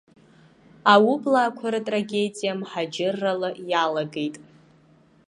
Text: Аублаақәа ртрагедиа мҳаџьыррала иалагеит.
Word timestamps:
Аублаақәа 0.93 1.67
ртрагедиа 1.73 2.53
мҳаџьыррала 2.59 3.49
иалагеит. 3.69 4.35